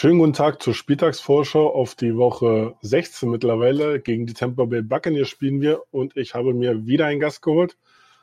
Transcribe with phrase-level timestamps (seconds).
[0.00, 3.98] Schönen guten Tag zur Spieltagsvorschau auf die Woche 16 mittlerweile.
[3.98, 7.76] Gegen die Tampa Bay Buccaneers spielen wir und ich habe mir wieder einen Gast geholt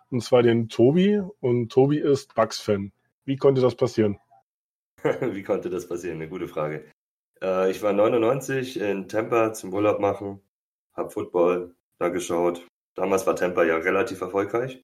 [0.10, 2.94] und zwar den Tobi und Tobi ist Bucks-Fan.
[3.26, 4.18] Wie konnte das passieren?
[5.04, 6.16] Wie konnte das passieren?
[6.16, 6.90] Eine gute Frage.
[7.42, 10.40] Äh, ich war 99 in Tampa zum Urlaub machen,
[10.94, 12.66] habe Football da geschaut.
[12.96, 14.82] Damals war Tampa ja relativ erfolgreich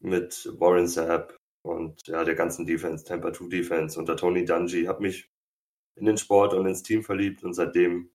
[0.00, 4.84] mit Warren Sapp und ja, der ganzen Defense, Tampa 2 Defense unter Tony Dungy.
[4.84, 5.31] Habe mich
[5.96, 8.10] in den Sport und ins Team verliebt und seitdem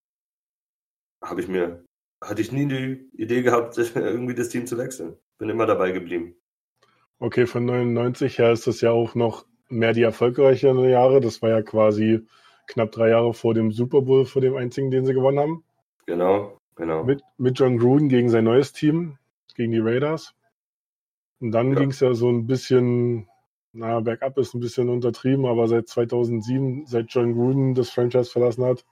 [1.24, 1.86] habe ich mir,
[2.24, 5.18] hatte ich nie die Idee gehabt, irgendwie das Team zu wechseln.
[5.38, 6.36] Bin immer dabei geblieben.
[7.20, 11.20] Okay, von 99 her ist das ja auch noch mehr die erfolgreicheren Jahre.
[11.20, 12.26] Das war ja quasi
[12.68, 15.64] knapp drei Jahre vor dem Super Bowl, vor dem einzigen, den sie gewonnen haben.
[16.06, 17.04] Genau, genau.
[17.04, 19.18] Mit, mit John Gruden gegen sein neues Team,
[19.56, 20.36] gegen die Raiders.
[21.40, 21.80] Und dann ja.
[21.80, 23.28] ging es ja so ein bisschen
[23.77, 28.66] na, bergab ist ein bisschen untertrieben, aber seit 2007, seit John Gruden das Franchise verlassen
[28.66, 28.86] hat,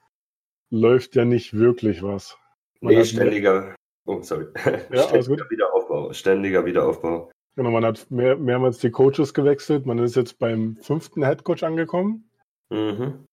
[0.70, 2.38] läuft ja nicht wirklich was.
[2.82, 4.46] Man nee, ständiger, oh, sorry.
[4.92, 7.32] Ja, ständiger Wiederaufbau, ständiger Wiederaufbau.
[7.56, 9.86] Genau, man hat mehr, mehrmals die Coaches gewechselt.
[9.86, 12.30] Man ist jetzt beim fünften Headcoach angekommen.
[12.70, 13.26] Mhm.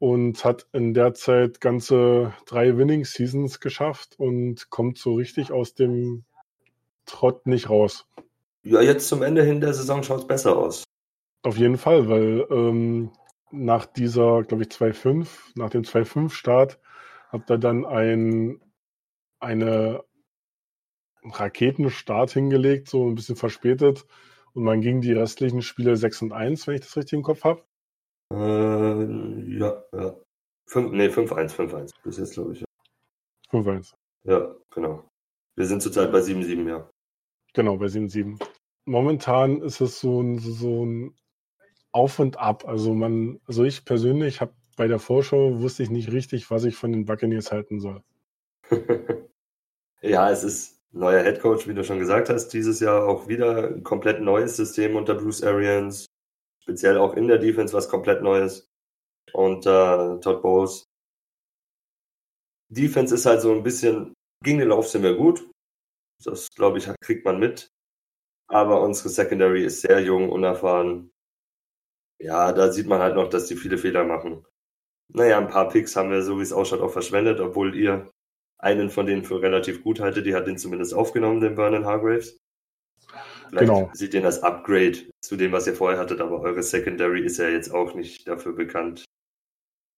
[0.00, 5.74] Und hat in der Zeit ganze drei Winning Seasons geschafft und kommt so richtig aus
[5.74, 6.24] dem
[7.04, 8.06] Trott nicht raus.
[8.62, 10.84] Ja, jetzt zum Ende hin der Saison schaut es besser aus.
[11.42, 13.12] Auf jeden Fall, weil ähm,
[13.50, 16.80] nach dieser, glaube ich, 2.5, nach dem 2.5-Start,
[17.30, 18.60] habt ihr dann ein,
[19.40, 20.04] eine
[21.22, 24.06] Raketenstart hingelegt, so ein bisschen verspätet.
[24.54, 27.44] Und man ging die restlichen Spiele 6 und 1, wenn ich das richtig im Kopf
[27.44, 27.62] habe.
[28.32, 30.16] Äh, ja, ja.
[30.66, 32.60] 5, nee, 5-1, 5-1 bis jetzt, glaube ich.
[32.60, 32.66] Ja.
[33.50, 33.94] 5-1.
[34.24, 35.08] Ja, genau.
[35.56, 36.90] Wir sind zurzeit bei 7-7, ja.
[37.54, 38.38] Genau, bei 7-7.
[38.84, 41.16] Momentan ist es so ein, so ein
[41.92, 42.66] Auf und Ab.
[42.66, 46.76] Also man, also ich persönlich habe bei der Vorschau wusste ich nicht richtig, was ich
[46.76, 48.02] von den Buccaneers halten soll.
[50.02, 53.82] ja, es ist neuer Headcoach, wie du schon gesagt hast, dieses Jahr auch wieder ein
[53.82, 56.06] komplett neues System unter Bruce Arians,
[56.62, 58.68] speziell auch in der Defense was komplett Neues
[59.32, 60.84] unter Todd Bowles.
[62.70, 65.50] Defense ist halt so ein bisschen, gegen den Lauf sind wir gut.
[66.24, 67.68] Das, glaube ich, kriegt man mit.
[68.48, 71.10] Aber unsere Secondary ist sehr jung, unerfahren.
[72.20, 74.44] Ja, da sieht man halt noch, dass die viele Fehler machen.
[75.08, 78.10] Naja, ein paar Picks haben wir, so wie es ausschaut, auch verschwendet, obwohl ihr
[78.58, 80.26] einen von denen für relativ gut haltet.
[80.26, 82.38] Die hat den zumindest aufgenommen, den Vernon Hargraves.
[83.48, 83.90] Vielleicht genau.
[83.94, 87.48] sieht den als Upgrade zu dem, was ihr vorher hattet, aber eure Secondary ist ja
[87.48, 89.04] jetzt auch nicht dafür bekannt,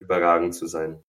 [0.01, 1.03] überragend zu sein.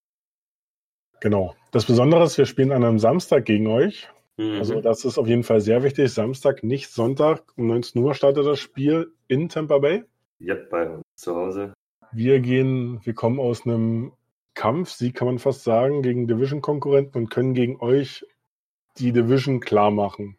[1.20, 1.54] Genau.
[1.70, 4.08] Das Besondere ist, wir spielen an einem Samstag gegen euch.
[4.38, 4.58] Mhm.
[4.58, 6.12] Also das ist auf jeden Fall sehr wichtig.
[6.12, 7.44] Samstag, nicht Sonntag.
[7.56, 10.04] Um 19 Uhr startet das Spiel in Tampa Bay.
[10.44, 11.72] Ja, bei uns zu Hause.
[12.10, 14.12] Wir gehen, wir kommen aus einem
[14.54, 18.26] Kampf, sie kann man fast sagen, gegen Division-Konkurrenten und können gegen euch
[18.98, 20.36] die Division klar machen.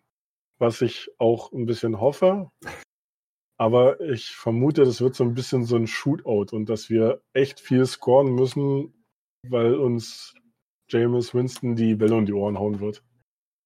[0.59, 2.51] Was ich auch ein bisschen hoffe.
[3.57, 7.61] Aber ich vermute, das wird so ein bisschen so ein Shootout und dass wir echt
[7.61, 8.93] viel scoren müssen,
[9.47, 10.33] weil uns
[10.89, 13.03] James Winston die Bälle um die Ohren hauen wird.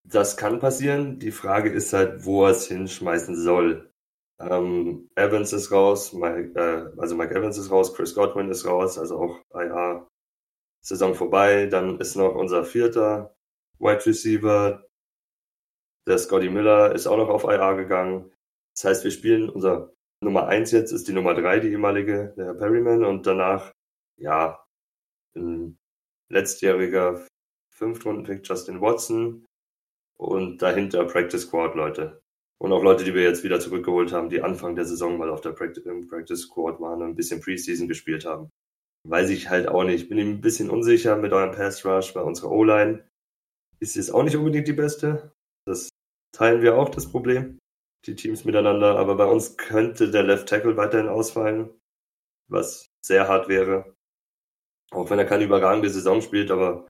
[0.04, 1.18] Das kann passieren.
[1.20, 3.92] Die Frage ist halt, wo er es hinschmeißen soll.
[4.40, 8.98] Ähm, Evans ist raus, Mike, äh, also Mike Evans ist raus, Chris Godwin ist raus,
[8.98, 10.08] also auch IA
[10.82, 11.66] Saison vorbei.
[11.68, 13.36] Dann ist noch unser vierter
[13.80, 14.86] Wide Receiver,
[16.08, 18.32] der Scotty Miller, ist auch noch auf IA gegangen.
[18.76, 19.92] Das heißt, wir spielen unser
[20.24, 23.72] Nummer eins jetzt ist die Nummer drei, die ehemalige, der Perryman, und danach,
[24.20, 24.64] ja,
[25.36, 25.78] ein
[26.30, 27.28] letztjähriger
[27.76, 29.46] Fünftrunden-Pick Justin Watson
[30.18, 32.22] und dahinter Practice Squad Leute.
[32.60, 35.42] Und auch Leute, die wir jetzt wieder zurückgeholt haben, die Anfang der Saison mal auf
[35.42, 38.50] der Practice Squad waren und ein bisschen Preseason gespielt haben.
[39.08, 40.10] Weiß ich halt auch nicht.
[40.10, 43.08] Bin ein bisschen unsicher mit eurem Pass Rush, bei unserer O-Line
[43.80, 45.32] ist jetzt auch nicht unbedingt die beste.
[45.66, 45.90] Das
[46.36, 47.60] teilen wir auch, das Problem.
[48.06, 48.98] Die Teams miteinander.
[48.98, 51.70] Aber bei uns könnte der Left Tackle weiterhin ausfallen,
[52.50, 53.94] was sehr hart wäre.
[54.92, 56.88] Auch wenn er keine überragende Saison spielt, aber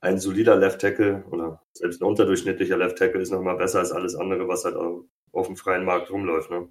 [0.00, 4.14] ein solider Left Tackle oder selbst ein unterdurchschnittlicher Left Tackle ist nochmal besser als alles
[4.14, 6.50] andere, was halt auf dem freien Markt rumläuft.
[6.50, 6.68] Ne?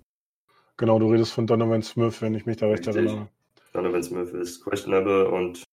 [0.77, 3.05] Genau, du redest von Donovan Smith, wenn ich mich da recht Richtig.
[3.05, 3.29] erinnere.
[3.73, 5.63] Donovan Smith ist questionable und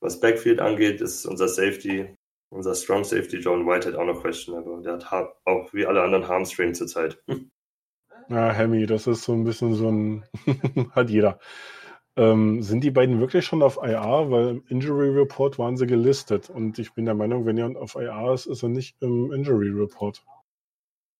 [0.00, 2.14] was Backfield angeht, ist unser Safety,
[2.50, 4.82] unser Strong Safety John Whitehead auch noch questionable.
[4.82, 7.22] Der hat auch wie alle anderen Harmstring zurzeit.
[8.30, 10.24] Ja, Hemi, das ist so ein bisschen so ein,
[10.92, 11.38] hat jeder.
[12.16, 14.30] Ähm, sind die beiden wirklich schon auf IR?
[14.30, 16.48] Weil im Injury Report waren sie gelistet.
[16.50, 19.70] Und ich bin der Meinung, wenn jemand auf IR ist, ist er nicht im Injury
[19.70, 20.24] Report.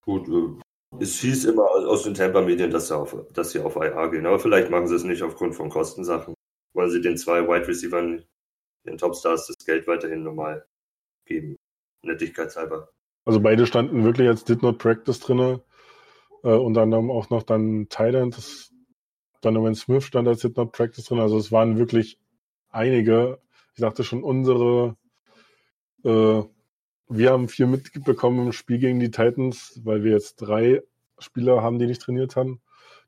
[0.02, 2.92] Gut, äh, es hieß immer aus den Tampa-Medien, dass,
[3.32, 4.26] dass, sie auf IR gehen.
[4.26, 6.34] Aber vielleicht machen sie es nicht aufgrund von Kostensachen.
[6.74, 8.22] wollen sie den zwei Wide Receivers,
[8.86, 10.66] den Topstars, das Geld weiterhin normal
[11.26, 11.56] geben.
[12.02, 12.90] Nettigkeitshalber.
[13.24, 15.60] Also beide standen wirklich als Did Not Practice drin.
[16.42, 18.73] Äh, unter anderem auch noch dann Thailand, das
[19.44, 21.20] Donovan Smith stand als Did Not Practice drin.
[21.20, 22.18] Also es waren wirklich
[22.70, 23.38] einige.
[23.74, 24.96] Ich dachte schon, unsere
[26.04, 26.42] äh,
[27.08, 30.82] wir haben viel mitbekommen im Spiel gegen die Titans, weil wir jetzt drei
[31.18, 32.60] Spieler haben, die nicht trainiert haben.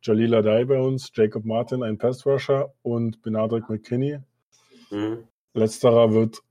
[0.02, 4.18] Jalila Dai bei uns, Jacob Martin, ein Pass Rusher und Benadryl McKinney.
[4.90, 5.24] Mhm.
[5.54, 6.42] Letzterer wird,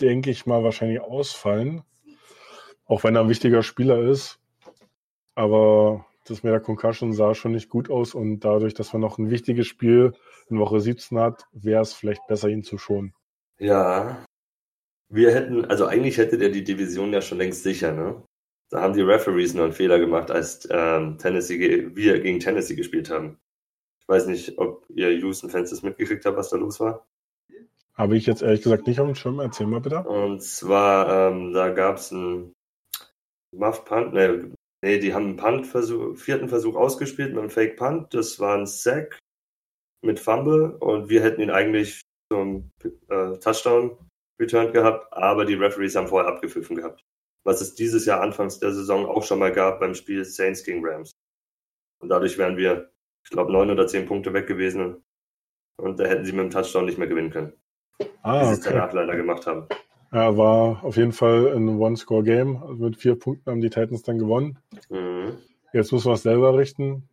[0.00, 1.82] denke ich mal, wahrscheinlich ausfallen.
[2.86, 4.38] Auch wenn er ein wichtiger Spieler ist.
[5.34, 9.18] Aber das mit der Concussion sah schon nicht gut aus und dadurch, dass man noch
[9.18, 10.12] ein wichtiges Spiel
[10.48, 13.14] in Woche 17 hat, wäre es vielleicht besser, ihn zu schonen.
[13.58, 14.24] Ja,
[15.08, 18.22] wir hätten, also eigentlich hätte der die Division ja schon längst sicher, ne?
[18.70, 23.10] Da haben die Referees nur einen Fehler gemacht, als ähm, Tennessee, wir gegen Tennessee gespielt
[23.10, 23.38] haben.
[24.00, 27.06] Ich weiß nicht, ob ihr Houston-Fans das mitgekriegt habt, was da los war.
[27.94, 29.40] Habe ich jetzt ehrlich gesagt nicht auf dem Schirm.
[29.40, 29.98] Erzähl mal bitte.
[29.98, 32.54] Und zwar, ähm, da gab es einen
[33.54, 34.50] Muff Punt, ne,
[34.82, 38.12] nee, die haben einen Punt-Versuch, vierten Versuch ausgespielt mit einem Fake Punt.
[38.14, 39.18] Das war ein Sack
[40.04, 42.70] mit Fumble und wir hätten ihn eigentlich zum
[43.08, 43.96] äh, Touchdown
[44.40, 47.04] returned gehabt, aber die Referees haben vorher abgepfiffen gehabt.
[47.44, 50.84] Was es dieses Jahr anfangs der Saison auch schon mal gab beim Spiel Saints gegen
[50.84, 51.12] Rams.
[52.00, 52.90] Und dadurch wären wir,
[53.24, 55.02] ich glaube, neun oder zehn Punkte weg gewesen.
[55.80, 57.52] Und da hätten sie mit dem Touchdown nicht mehr gewinnen können.
[58.22, 59.68] Ah, wie sie es danach leider gemacht haben.
[60.12, 62.62] Ja, war auf jeden Fall ein One-Score-Game.
[62.62, 64.58] Also mit vier Punkten haben die Titans dann gewonnen.
[64.90, 65.38] Mhm.
[65.72, 67.08] Jetzt müssen wir es selber richten.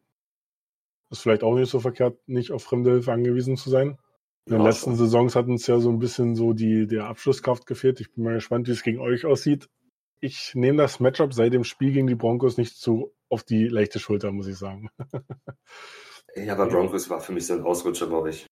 [1.09, 3.97] Ist vielleicht auch nicht so verkehrt, nicht auf fremde Hilfe angewiesen zu sein.
[4.45, 8.01] In den letzten Saisons hat uns ja so ein bisschen so die, der Abschlusskraft gefehlt.
[8.01, 9.69] Ich bin mal gespannt, wie es gegen euch aussieht.
[10.19, 13.99] Ich nehme das Matchup seit dem Spiel gegen die Broncos nicht zu auf die leichte
[13.99, 14.89] Schulter, muss ich sagen.
[16.35, 18.47] ja, aber Broncos war für mich so ein Ausrutscher, glaube ich.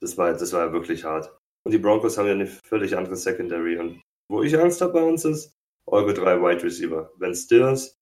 [0.00, 1.36] Das war, das war ja wirklich hart.
[1.66, 3.76] Und die Broncos haben ja eine völlig andere Secondary.
[3.76, 5.52] Und wo ich Angst habe bei uns ist,
[5.86, 7.10] eure drei Wide Receiver.
[7.18, 7.98] Wenn Stills,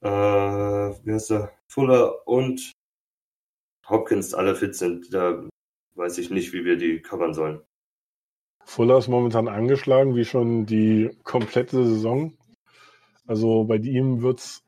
[0.00, 2.72] äh, wie heißt der, Fuller und
[3.88, 5.48] Hopkins alle fit sind, da
[5.94, 7.60] weiß ich nicht, wie wir die covern sollen.
[8.64, 12.36] Fuller ist momentan angeschlagen, wie schon die komplette Saison.
[13.28, 14.64] Also bei ihm wird's,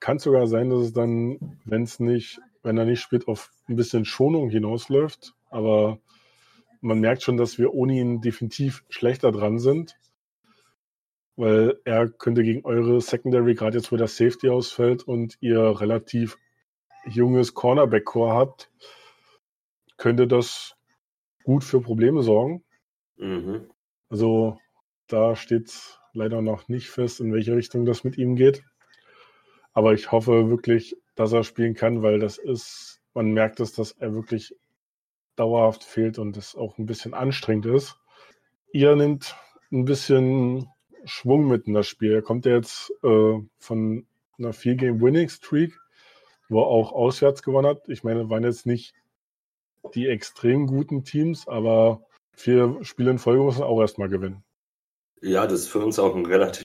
[0.00, 3.76] kann sogar sein, dass es dann, wenn es nicht, wenn er nicht spielt, auf ein
[3.76, 5.34] bisschen Schonung hinausläuft.
[5.50, 6.00] Aber
[6.80, 9.98] man merkt schon, dass wir ohne ihn definitiv schlechter dran sind.
[11.36, 16.36] Weil er könnte gegen eure Secondary, gerade jetzt, wo der Safety ausfällt und ihr relativ
[17.06, 18.70] junges Cornerback-Core habt,
[19.96, 20.74] könnte das
[21.44, 22.64] gut für Probleme sorgen.
[23.16, 23.70] Mhm.
[24.08, 24.58] Also
[25.06, 28.64] da steht leider noch nicht fest, in welche Richtung das mit ihm geht.
[29.72, 33.92] Aber ich hoffe wirklich, dass er spielen kann, weil das ist, man merkt es, dass
[33.92, 34.54] er wirklich
[35.38, 37.96] dauerhaft fehlt und es auch ein bisschen anstrengend ist.
[38.72, 39.36] Ihr nimmt
[39.72, 40.68] ein bisschen
[41.04, 42.12] Schwung mit in das Spiel.
[42.12, 44.06] Er kommt jetzt äh, von
[44.38, 45.78] einer Vier-Game-Winning-Streak,
[46.48, 47.88] wo er auch auswärts gewonnen hat.
[47.88, 48.94] Ich meine, waren jetzt nicht
[49.94, 52.02] die extrem guten Teams, aber
[52.32, 54.44] vier Spiele in Folge muss man auch erstmal gewinnen.
[55.20, 56.64] Ja, das ist für uns auch ein relativ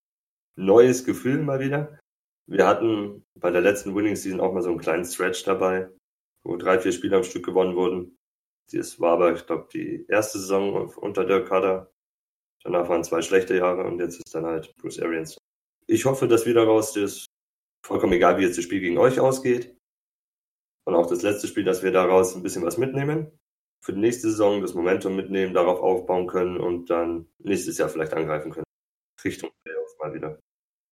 [0.56, 2.00] neues Gefühl mal wieder.
[2.46, 5.90] Wir hatten bei der letzten Winning Season auch mal so einen kleinen Stretch dabei,
[6.44, 8.18] wo drei, vier Spiele am Stück gewonnen wurden.
[8.72, 11.92] Das war aber, ich glaube, die erste Saison unter der Kader.
[12.64, 15.38] Danach waren zwei schlechte Jahre und jetzt ist dann halt Bruce Arians.
[15.86, 17.26] Ich hoffe, dass wir daraus das
[17.86, 19.76] vollkommen egal, wie jetzt das Spiel gegen euch ausgeht,
[20.86, 23.32] und auch das letzte Spiel, dass wir daraus ein bisschen was mitnehmen.
[23.82, 28.14] Für die nächste Saison das Momentum mitnehmen, darauf aufbauen können und dann nächstes Jahr vielleicht
[28.14, 28.66] angreifen können.
[29.24, 30.40] Richtung Playoffs mal wieder.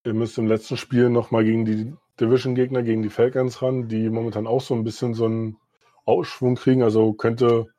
[0.04, 4.46] Ihr müsst im letzten Spiel nochmal gegen die Division-Gegner, gegen die Falcons ran, die momentan
[4.46, 5.58] auch so ein bisschen so einen
[6.04, 6.82] Ausschwung kriegen.
[6.82, 7.71] Also könnte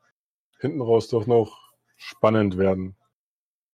[0.64, 2.96] hinten raus doch noch spannend werden.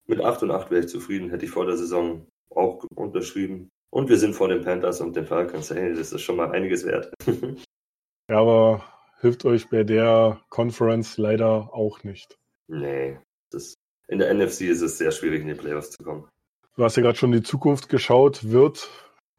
[0.06, 3.70] Mit 8 und 8 wäre ich zufrieden, hätte ich vor der Saison auch unterschrieben.
[3.90, 5.70] Und wir sind vor den Panthers und den Falcons.
[5.70, 7.12] Hey, das ist schon mal einiges wert.
[8.28, 8.84] Ja, aber
[9.18, 12.38] hilft euch bei der Conference leider auch nicht.
[12.68, 13.18] Nee,
[13.50, 13.74] das,
[14.06, 16.28] in der NFC ist es sehr schwierig, in die Playoffs zu kommen.
[16.76, 18.48] Du hast ja gerade schon die Zukunft geschaut.
[18.48, 18.88] Wird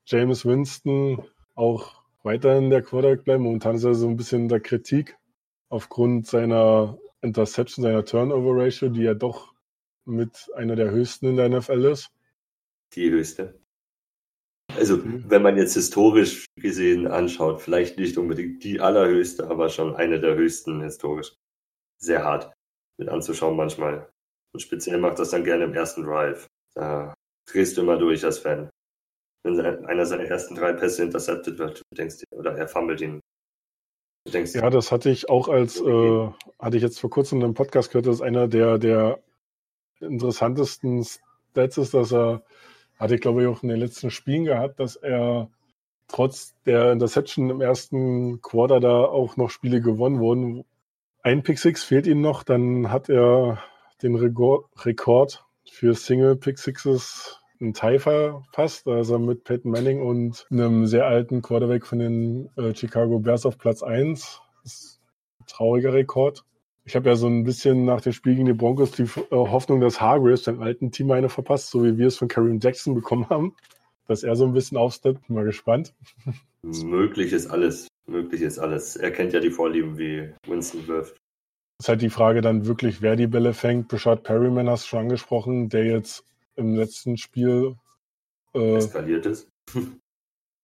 [0.05, 3.43] James Winston auch weiterhin der Quarterback bleiben?
[3.43, 5.17] Momentan ist er so ein bisschen in der Kritik
[5.69, 9.53] aufgrund seiner Interception, seiner Turnover-Ratio, die ja doch
[10.05, 12.09] mit einer der höchsten in der NFL ist.
[12.93, 13.59] Die höchste.
[14.75, 15.25] Also, mhm.
[15.27, 20.35] wenn man jetzt historisch gesehen anschaut, vielleicht nicht unbedingt die allerhöchste, aber schon eine der
[20.35, 21.35] höchsten historisch.
[21.97, 22.51] Sehr hart
[22.97, 24.09] mit anzuschauen manchmal.
[24.53, 26.47] Und speziell macht das dann gerne im ersten Drive.
[26.75, 27.13] Da
[27.49, 28.69] drehst du immer durch als Fan.
[29.43, 33.19] Wenn einer seiner ersten drei Pässe intercepted wird, denkst du, oder er fummelt ihn.
[34.27, 37.53] Denkst, ja, das hatte ich auch als, äh, hatte ich jetzt vor kurzem in einem
[37.55, 39.19] Podcast gehört, dass einer der, der
[39.99, 42.43] interessantesten Stats ist, dass er,
[42.99, 45.49] hatte ich glaube ich auch in den letzten Spielen gehabt, dass er
[46.07, 50.65] trotz der Interception im ersten Quarter da auch noch Spiele gewonnen wurden.
[51.23, 53.63] Ein Pick Six fehlt ihm noch, dann hat er
[54.03, 60.87] den Rekord für Single Pick Sixes ein Tie verpasst, also mit Peyton Manning und einem
[60.87, 64.41] sehr alten Quarterback von den äh, Chicago Bears auf Platz 1.
[64.63, 65.01] Das ist
[65.39, 66.43] ein trauriger Rekord.
[66.83, 69.79] Ich habe ja so ein bisschen nach dem Spiel gegen die Broncos die äh, Hoffnung,
[69.79, 73.29] dass Hargreaves seinem alten Team eine verpasst, so wie wir es von Kareem Jackson bekommen
[73.29, 73.55] haben.
[74.07, 75.29] Dass er so ein bisschen aufsteppt.
[75.29, 75.93] Mal gespannt.
[76.63, 77.87] Möglich ist alles.
[78.07, 78.95] Möglich ist alles.
[78.95, 81.15] Er kennt ja die Vorlieben, wie Winston wirft.
[81.79, 83.87] Ist halt die Frage dann wirklich, wer die Bälle fängt.
[83.87, 87.75] Bashard Perryman hast du schon angesprochen, der jetzt im letzten Spiel
[88.53, 89.49] äh, eskaliert ist.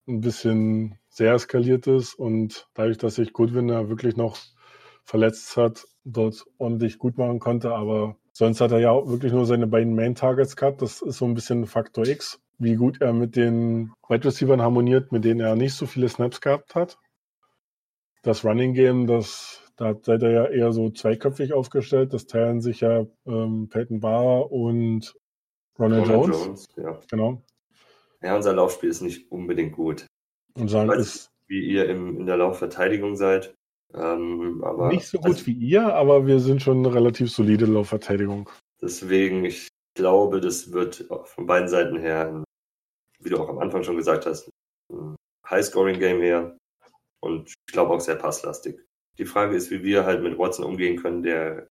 [0.08, 4.38] ein bisschen sehr eskaliert ist und dadurch, dass sich Goodwin ja wirklich noch
[5.04, 7.74] verletzt hat, dort ordentlich gut machen konnte.
[7.74, 10.82] Aber sonst hat er ja auch wirklich nur seine beiden Main-Targets gehabt.
[10.82, 15.12] Das ist so ein bisschen Faktor X, wie gut er mit den Wide Receivers harmoniert,
[15.12, 16.98] mit denen er nicht so viele Snaps gehabt hat.
[18.24, 22.12] Das Running Game, das da seid ihr ja eher so zweiköpfig aufgestellt.
[22.12, 25.16] Das teilen sich ja ähm, Peyton Barr und
[25.80, 26.46] Ronald, Ronald Jones.
[26.46, 26.70] Jones.
[26.76, 27.02] Ja.
[27.10, 27.42] Genau.
[28.22, 30.06] Ja, unser Laufspiel ist nicht unbedingt gut.
[30.56, 33.56] Und sagen, ist wie ihr im, in der Laufverteidigung seid.
[33.94, 37.66] Ähm, aber nicht so gut also, wie ihr, aber wir sind schon eine relativ solide
[37.66, 38.50] Laufverteidigung.
[38.82, 42.44] Deswegen, ich glaube, das wird von beiden Seiten her,
[43.20, 44.50] wie du auch am Anfang schon gesagt hast,
[44.92, 45.16] ein
[45.50, 46.58] High-Scoring-Game her
[47.22, 48.78] und ich glaube auch sehr passlastig.
[49.18, 51.68] Die Frage ist, wie wir halt mit Watson umgehen können, der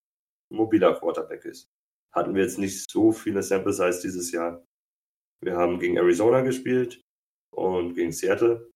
[0.48, 1.68] mobiler Quarterback ist
[2.16, 4.64] hatten wir jetzt nicht so viele Sample Size dieses Jahr.
[5.44, 7.02] Wir haben gegen Arizona gespielt
[7.54, 8.70] und gegen Seattle.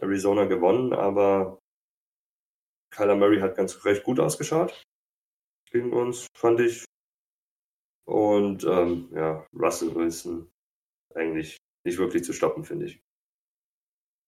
[0.00, 1.58] Arizona gewonnen, aber
[2.90, 4.82] Kyler Murray hat ganz recht gut ausgeschaut
[5.70, 6.84] gegen uns, fand ich.
[8.06, 10.50] Und ähm, ja, Russell Wilson
[11.14, 13.00] eigentlich nicht wirklich zu stoppen, finde ich.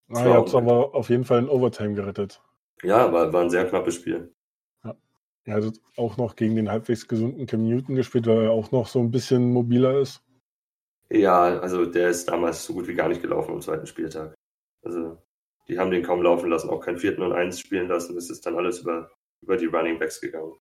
[0.08, 2.42] Ah, ihr habt aber auf jeden Fall in Overtime gerettet.
[2.82, 4.32] Ja, war, war ein sehr knappes Spiel.
[5.46, 8.88] Er hat auch noch gegen den halbwegs gesunden Cam Newton gespielt, weil er auch noch
[8.88, 10.22] so ein bisschen mobiler ist.
[11.08, 14.34] Ja, also der ist damals so gut wie gar nicht gelaufen am zweiten Spieltag.
[14.84, 15.16] Also
[15.68, 18.16] die haben den kaum laufen lassen, auch kein vierten und eins spielen lassen.
[18.16, 19.08] Es ist dann alles über,
[19.40, 20.54] über die Running Backs gegangen.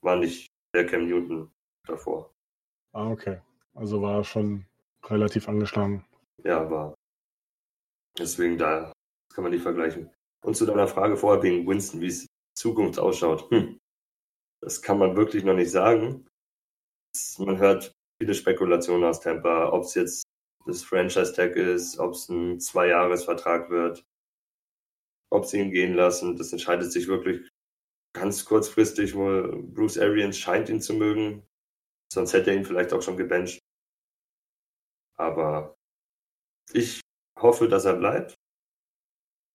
[0.00, 1.50] War nicht der Cam Newton
[1.84, 2.32] davor.
[2.92, 3.40] Ah, okay.
[3.74, 4.64] Also war er schon
[5.06, 6.04] relativ angeschlagen.
[6.44, 6.94] Ja, war.
[8.16, 8.92] Deswegen da
[9.34, 10.08] kann man nicht vergleichen.
[10.44, 13.50] Und zu deiner Frage vorher wegen Winston, wie es Zukunft ausschaut.
[13.50, 13.80] Hm.
[14.64, 16.26] Das kann man wirklich noch nicht sagen.
[17.36, 20.24] Man hört viele Spekulationen aus Tampa, ob es jetzt
[20.64, 24.02] das Franchise-Tag ist, ob es ein Zwei-Jahres-Vertrag wird,
[25.30, 26.36] ob sie ihn gehen lassen.
[26.38, 27.46] Das entscheidet sich wirklich
[28.14, 29.12] ganz kurzfristig.
[29.12, 31.46] Bruce Arians scheint ihn zu mögen.
[32.10, 33.58] Sonst hätte er ihn vielleicht auch schon gebencht.
[35.18, 35.74] Aber
[36.72, 37.02] ich
[37.38, 38.34] hoffe, dass er bleibt.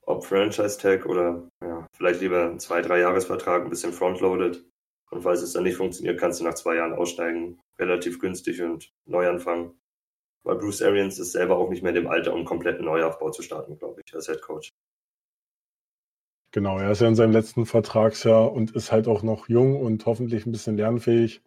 [0.06, 4.70] Ob Franchise-Tag oder ja, vielleicht lieber ein Zwei-, Drei-Jahres-Vertrag, ein bisschen frontloaded.
[5.12, 8.94] Und falls es dann nicht funktioniert, kannst du nach zwei Jahren aussteigen, relativ günstig und
[9.06, 9.80] neu anfangen.
[10.44, 13.30] Weil Bruce Arians ist selber auch nicht mehr in dem Alter, um einen kompletten Neuaufbau
[13.32, 14.70] zu starten, glaube ich, als Head Coach.
[16.52, 20.06] Genau, er ist ja in seinem letzten Vertragsjahr und ist halt auch noch jung und
[20.06, 21.44] hoffentlich ein bisschen lernfähig.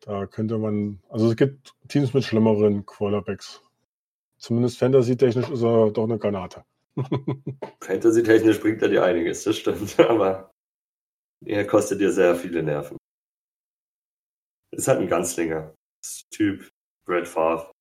[0.00, 3.62] Da könnte man, also es gibt Teams mit schlimmeren Quarterbacks.
[4.36, 6.64] Zumindest Fantasy-technisch ist er doch eine Granate.
[7.80, 9.98] Fantasy-technisch bringt er dir einiges, das stimmt.
[10.10, 10.52] Aber
[11.44, 12.96] er kostet dir sehr viele Nerven.
[14.72, 15.74] Ist halt ein Ganzlinger.
[16.30, 16.68] Typ
[17.04, 17.72] Brad Favre.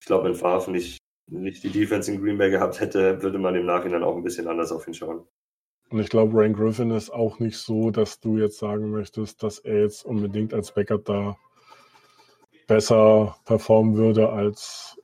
[0.00, 0.98] Ich glaube, wenn Favre nicht,
[1.30, 4.48] nicht die Defense in Green Bay gehabt hätte, würde man im Nachhinein auch ein bisschen
[4.48, 5.26] anders auf ihn schauen.
[5.92, 9.58] Und ich glaube, Ryan Griffin ist auch nicht so, dass du jetzt sagen möchtest, dass
[9.58, 11.36] er jetzt unbedingt als Backup da
[12.66, 14.98] besser performen würde als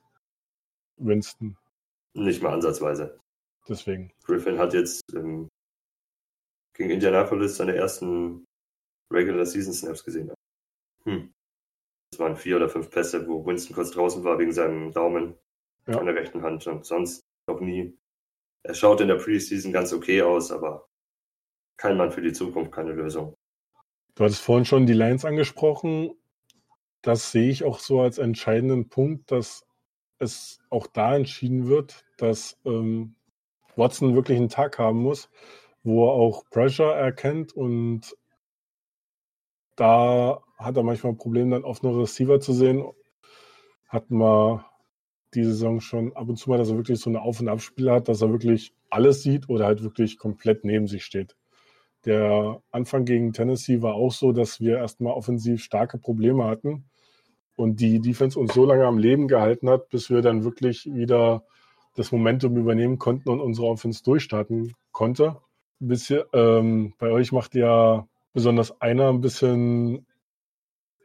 [0.97, 1.55] Winston.
[2.15, 3.19] Nicht mal ansatzweise.
[3.67, 4.11] Deswegen.
[4.23, 5.47] Griffin hat jetzt im
[6.79, 8.45] gegen Indianapolis seine ersten
[9.11, 10.39] Regular Season Snaps gesehen habe.
[11.03, 11.33] Hm.
[12.11, 15.35] Das waren vier oder fünf Pässe, wo Winston kurz draußen war wegen seinem Daumen
[15.87, 15.99] ja.
[15.99, 17.97] an der rechten Hand und sonst noch nie.
[18.63, 20.87] Er schaut in der Preseason ganz okay aus, aber
[21.77, 23.35] kein Mann für die Zukunft, keine Lösung.
[24.15, 26.13] Du hattest vorhin schon die Lines angesprochen.
[27.01, 29.65] Das sehe ich auch so als entscheidenden Punkt, dass
[30.17, 33.15] es auch da entschieden wird, dass ähm,
[33.75, 35.29] Watson wirklich einen Tag haben muss
[35.83, 38.15] wo er auch Pressure erkennt und
[39.75, 42.85] da hat er manchmal Probleme, dann offene Receiver zu sehen.
[43.87, 44.65] Hatten wir
[45.33, 47.93] die Saison schon ab und zu mal, dass er wirklich so eine Auf- und Abspiele
[47.93, 51.35] hat, dass er wirklich alles sieht oder halt wirklich komplett neben sich steht.
[52.05, 56.89] Der Anfang gegen Tennessee war auch so, dass wir erstmal offensiv starke Probleme hatten
[57.55, 61.43] und die Defense uns so lange am Leben gehalten hat, bis wir dann wirklich wieder
[61.95, 65.37] das Momentum übernehmen konnten und unsere Offense durchstarten konnte.
[65.79, 70.05] Bisschen, ähm, bei euch macht ja besonders einer ein bisschen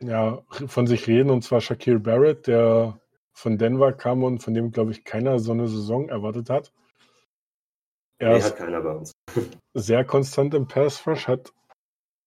[0.00, 3.00] ja, von sich reden, und zwar Shaquille Barrett, der
[3.33, 6.73] von Denver kam und von dem, glaube ich, keiner so eine Saison erwartet hat.
[8.19, 9.12] Er nee, hat keiner bei uns.
[9.75, 11.52] sehr konstant im Pass Rush, hat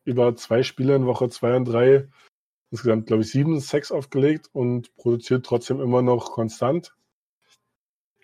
[0.04, 2.08] über zwei Spiele in Woche zwei und drei
[2.72, 6.94] insgesamt, glaube ich, sieben Sacks aufgelegt und produziert trotzdem immer noch konstant.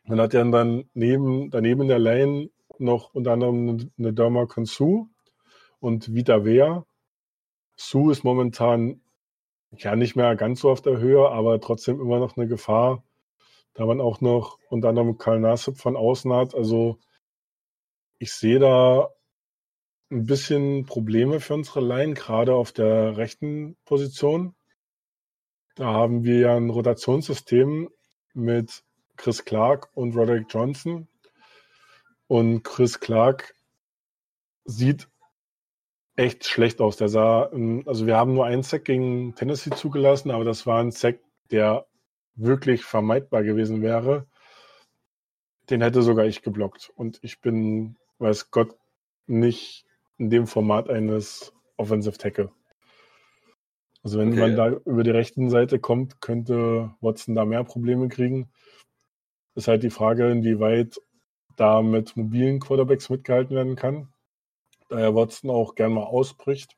[0.05, 2.49] Man hat ja dann neben, daneben in der Lane
[2.83, 5.07] noch unter anderem eine Dama Konsu
[5.79, 6.85] und Vita Wea.
[7.75, 9.01] Su ist momentan
[9.75, 13.03] ja nicht mehr ganz so auf der Höhe, aber trotzdem immer noch eine Gefahr,
[13.73, 16.53] da man auch noch unter anderem Karl Nassib von außen hat.
[16.53, 16.99] Also
[18.19, 19.09] ich sehe da
[20.11, 24.55] ein bisschen Probleme für unsere Line, gerade auf der rechten Position.
[25.75, 27.89] Da haben wir ja ein Rotationssystem
[28.33, 28.83] mit
[29.17, 31.07] Chris Clark und Roderick Johnson.
[32.33, 33.53] Und Chris Clark
[34.65, 35.07] sieht
[36.15, 36.97] echt schlecht aus.
[36.97, 37.51] Der sah,
[37.85, 41.19] also wir haben nur einen Sack gegen Tennessee zugelassen, aber das war ein Sack,
[41.51, 41.85] der
[42.33, 44.25] wirklich vermeidbar gewesen wäre.
[45.69, 46.91] Den hätte sogar ich geblockt.
[46.95, 48.75] Und ich bin, weiß Gott,
[49.27, 49.85] nicht
[50.17, 52.51] in dem Format eines Offensive Tackle.
[54.01, 54.39] Also wenn okay.
[54.39, 58.49] man da über die rechten Seite kommt, könnte Watson da mehr Probleme kriegen.
[59.53, 60.99] Ist halt die Frage, inwieweit
[61.55, 64.13] da mit mobilen Quarterbacks mitgehalten werden kann
[64.93, 66.77] daher Watson auch gern mal ausbricht.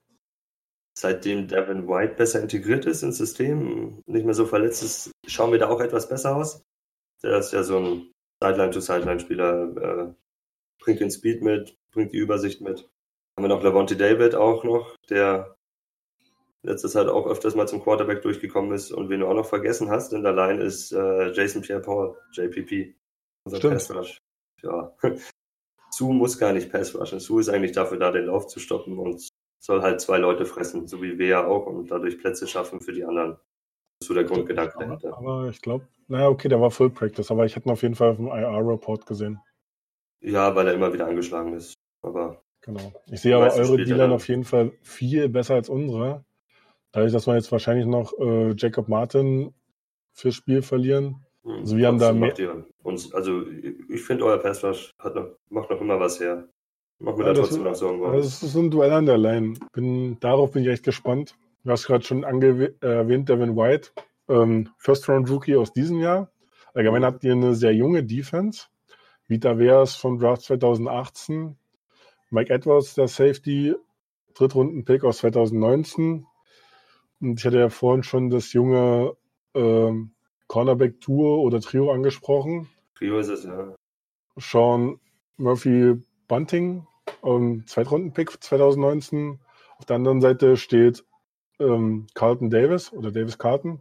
[0.97, 5.59] Seitdem Devin White besser integriert ist ins System, nicht mehr so verletzt ist, schauen wir
[5.59, 6.63] da auch etwas besser aus.
[7.21, 10.13] Der ist ja so ein Sideline-to-Sideline-Spieler, äh,
[10.79, 12.89] bringt den Speed mit, bringt die Übersicht mit.
[13.37, 15.57] Haben wir noch Lavonte David auch noch, der
[16.63, 18.91] letztes Zeit auch öfters mal zum Quarterback durchgekommen ist.
[18.91, 22.95] Und wen du auch noch vergessen hast in der Line ist äh, Jason Pierre-Paul, JPP,
[23.43, 24.21] unser Stimmt.
[24.65, 24.91] Ja,
[25.91, 27.19] Su muss gar nicht Pass rushen.
[27.19, 30.87] Su ist eigentlich dafür da, den Lauf zu stoppen und soll halt zwei Leute fressen,
[30.87, 33.31] so wie wir ja auch und dadurch Plätze schaffen für die anderen.
[33.31, 35.17] Das ist so der Grundgedanke dahinter.
[35.17, 37.95] Aber ich glaube, naja, okay, der war Full Practice, aber ich hätte ihn auf jeden
[37.95, 39.39] Fall auf dem IR-Report gesehen.
[40.19, 41.75] Ja, weil er immer wieder angeschlagen ist.
[42.01, 42.91] Aber genau.
[43.07, 46.25] Ich sehe aber eure Dealer auf jeden Fall viel besser als unsere.
[46.91, 49.53] Dadurch, dass wir jetzt wahrscheinlich noch äh, Jacob Martin
[50.13, 52.65] fürs Spiel verlieren, also wir haben da mehr.
[52.83, 53.43] Uns, also
[53.89, 56.47] ich finde, euer Pass Rush noch, macht noch immer was her.
[56.99, 58.01] Macht mir ja, da trotzdem noch Sorgen.
[58.13, 59.55] Das ist ein Duell an der Line.
[59.73, 61.35] Bin, darauf bin ich echt gespannt.
[61.63, 63.89] Du hast gerade schon erwähnt, Devin White,
[64.29, 66.31] ähm, First Round Rookie aus diesem Jahr.
[66.73, 68.67] Allgemein habt ihr eine sehr junge Defense.
[69.27, 71.57] Vita Veas vom Draft 2018.
[72.29, 73.75] Mike Edwards, der Safety,
[74.35, 76.25] Drittrunden-Pick aus 2019.
[77.21, 79.15] Und ich hatte ja vorhin schon das junge
[79.53, 80.14] ähm,
[80.47, 82.69] Cornerback-Tour oder Trio angesprochen.
[82.95, 83.75] Trio ist es, ja.
[84.37, 84.99] Sean
[85.37, 85.95] Murphy
[86.27, 86.87] Bunting,
[87.21, 89.39] um, Zweitrunden-Pick 2019.
[89.77, 91.03] Auf der anderen Seite steht
[91.59, 93.79] ähm, Carlton Davis oder Davis Carlton.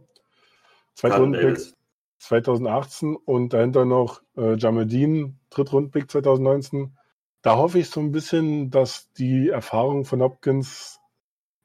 [0.95, 1.73] Zweitrunden-Pick
[2.19, 6.97] 2018 und dahinter noch äh, Jamedin, Drittrunden-Pick 2019.
[7.41, 10.99] Da hoffe ich so ein bisschen, dass die Erfahrung von Hopkins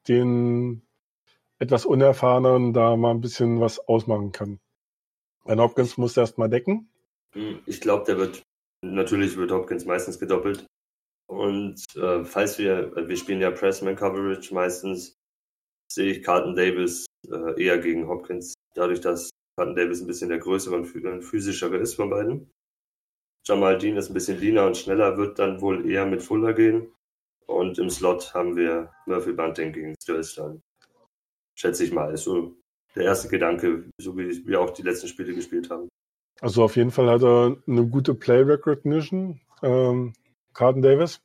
[0.09, 0.83] den
[1.59, 4.61] etwas Unerfahrenen da mal ein bisschen was ausmachen kann.
[5.45, 6.91] Ben Hopkins muss erst mal decken.
[7.33, 8.43] Hm, ich glaube, der wird,
[8.85, 10.67] natürlich wird Hopkins meistens gedoppelt.
[11.29, 15.17] Und äh, falls wir, wir spielen ja Pressman Coverage meistens,
[15.93, 20.39] sehe ich Carlton Davis äh, eher gegen Hopkins, dadurch, dass Carlton Davis ein bisschen der
[20.39, 22.51] größere und physischere ist von beiden.
[23.47, 26.93] Jamal Dean ist ein bisschen leaner und schneller, wird dann wohl eher mit Fuller gehen.
[27.47, 30.63] Und im Slot haben wir Murphy Bunting gegen Stills dann.
[31.57, 32.13] Schätze ich mal.
[32.13, 32.57] Ist so
[32.95, 35.89] der erste Gedanke, so wie wir auch die letzten Spiele gespielt haben.
[36.41, 40.15] Also auf jeden Fall hat er eine gute Play Recognition, ähm,
[40.55, 41.21] Carden Davis,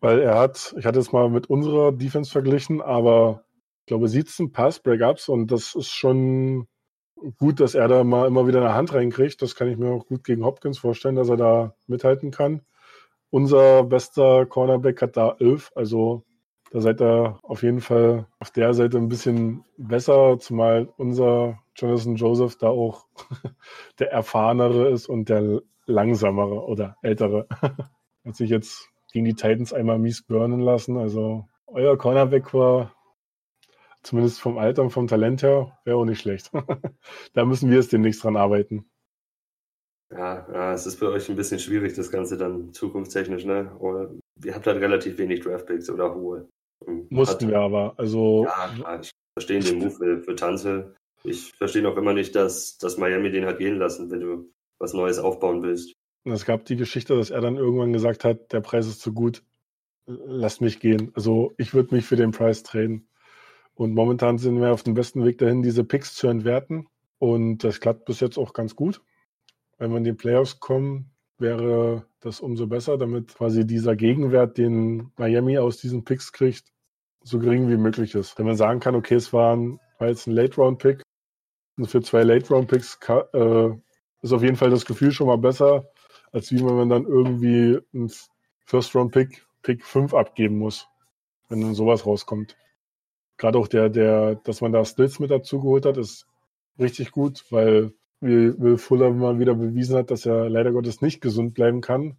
[0.00, 3.44] weil er hat, ich hatte es mal mit unserer Defense verglichen, aber
[3.80, 6.66] ich glaube 17 Pass Breakups und das ist schon
[7.36, 9.42] gut, dass er da mal immer wieder eine Hand reinkriegt.
[9.42, 12.62] Das kann ich mir auch gut gegen Hopkins vorstellen, dass er da mithalten kann.
[13.30, 16.24] Unser bester Cornerback hat da 11, also
[16.70, 22.16] da seid ihr auf jeden Fall auf der Seite ein bisschen besser, zumal unser Jonathan
[22.16, 23.06] Joseph da auch
[23.98, 27.46] der erfahrenere ist und der langsamere oder ältere.
[28.24, 30.98] Hat sich jetzt gegen die Titans einmal mies burnen lassen.
[30.98, 32.94] Also euer Cornerback war
[34.02, 36.50] zumindest vom Alter und vom Talent her, wäre auch nicht schlecht.
[37.32, 38.90] da müssen wir es demnächst dran arbeiten.
[40.10, 43.76] Ja, es ist für euch ein bisschen schwierig, das Ganze dann zukunftstechnisch, ne?
[43.78, 44.10] Oder
[44.42, 46.48] ihr habt halt relativ wenig Draftpicks oder hohe.
[46.86, 47.94] Mussten Hat, wir aber.
[47.98, 50.94] Also, ja, ich verstehe den Move für, für Tanzel.
[51.24, 54.94] Ich verstehe noch immer nicht, dass, dass Miami den hat gehen lassen, wenn du was
[54.94, 55.94] Neues aufbauen willst.
[56.24, 59.42] Es gab die Geschichte, dass er dann irgendwann gesagt hat, der Preis ist zu gut,
[60.06, 61.10] lasst mich gehen.
[61.14, 63.08] Also ich würde mich für den Preis drehen.
[63.74, 66.88] Und momentan sind wir auf dem besten Weg dahin, diese Picks zu entwerten.
[67.18, 69.00] Und das klappt bis jetzt auch ganz gut.
[69.78, 75.12] Wenn wir in die Playoffs kommen, wäre das umso besser, damit quasi dieser Gegenwert, den
[75.16, 76.72] Miami aus diesen Picks kriegt,
[77.22, 78.38] so gering wie möglich ist.
[78.38, 81.02] Wenn man sagen kann, okay, es war, ein, war jetzt ein Late-Round-Pick,
[81.78, 82.98] und für zwei Late-Round-Picks
[83.32, 83.68] äh,
[84.22, 85.88] ist auf jeden Fall das Gefühl schon mal besser,
[86.32, 88.10] als wie wenn man dann irgendwie einen
[88.66, 90.88] First-Round-Pick, Pick 5 abgeben muss,
[91.48, 92.56] wenn dann sowas rauskommt.
[93.36, 96.26] Gerade auch der, der, dass man da Stills mit dazu geholt hat, ist
[96.78, 101.20] richtig gut, weil wie Will Fuller mal wieder bewiesen hat, dass er leider Gottes nicht
[101.20, 102.16] gesund bleiben kann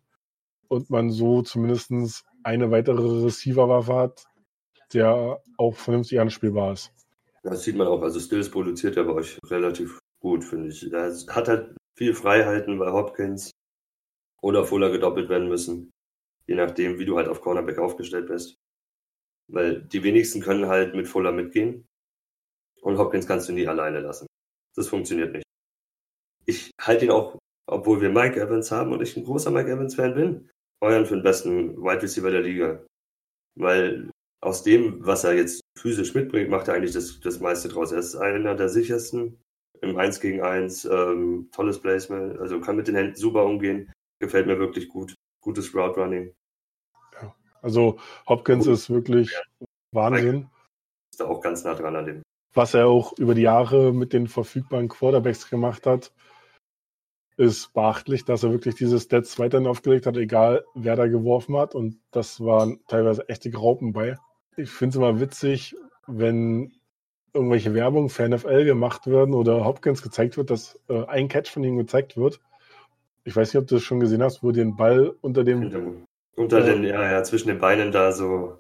[0.68, 4.26] und man so zumindest eine weitere Receiver-Waffe hat,
[4.94, 6.92] der auch vernünftig anspielbar ist.
[7.44, 8.02] Das sieht man auch.
[8.02, 10.92] Also Stills produziert ja bei euch relativ gut, finde ich.
[10.92, 13.52] Er hat halt viel Freiheiten, weil Hopkins
[14.42, 15.92] oder Fuller gedoppelt werden müssen.
[16.48, 18.56] Je nachdem, wie du halt auf Cornerback aufgestellt bist.
[19.48, 21.86] Weil die wenigsten können halt mit Fuller mitgehen.
[22.82, 24.28] Und Hopkins kannst du nie alleine lassen.
[24.76, 25.44] Das funktioniert nicht.
[26.50, 30.16] Ich halte ihn auch, obwohl wir Mike Evans haben und ich ein großer Mike Evans-Fan
[30.16, 30.50] bin,
[30.82, 32.84] euren für den besten Wide Receiver der Liga.
[33.56, 34.10] Weil
[34.42, 37.92] aus dem, was er jetzt physisch mitbringt, macht er eigentlich das, das meiste draus.
[37.92, 39.40] Er ist einer der sichersten
[39.82, 44.48] im 1 gegen 1, ähm, tolles Placement, also kann mit den Händen super umgehen, gefällt
[44.48, 45.14] mir wirklich gut.
[45.42, 46.34] Gutes Route Running.
[47.22, 47.36] Ja.
[47.62, 48.74] Also Hopkins gut.
[48.74, 49.68] ist wirklich ja.
[49.92, 50.50] Wahnsinn.
[51.14, 52.24] Ist da auch ganz nah dran an dem.
[52.56, 56.12] Was er auch über die Jahre mit den verfügbaren Quarterbacks gemacht hat,
[57.40, 61.74] ist beachtlich, dass er wirklich diese Stats weiterhin aufgelegt hat, egal wer da geworfen hat.
[61.74, 64.18] Und das waren teilweise echte Graupen bei
[64.60, 65.76] ich finde es immer witzig,
[66.08, 66.74] wenn
[67.34, 71.64] irgendwelche Werbung für NFL gemacht werden oder Hopkins gezeigt wird, dass äh, ein Catch von
[71.64, 72.40] ihm gezeigt wird.
[73.24, 76.06] Ich weiß nicht, ob du das schon gesehen hast, wo den Ball unter dem.
[76.36, 78.58] Unter äh, den, ja, ja, zwischen den Beinen da so.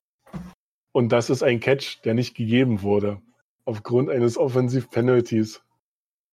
[0.91, 3.21] Und das ist ein Catch, der nicht gegeben wurde.
[3.65, 5.61] Aufgrund eines Offensive Penalties.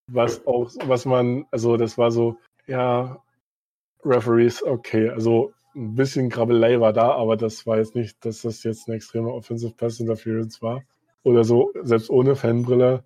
[0.09, 3.23] Was auch, was man, also das war so, ja,
[4.05, 8.62] Referees, okay, also ein bisschen Krabbelei war da, aber das war jetzt nicht, dass das
[8.62, 10.83] jetzt eine extreme Offensive Pass Interference war.
[11.23, 13.05] Oder so, selbst ohne Fanbrille.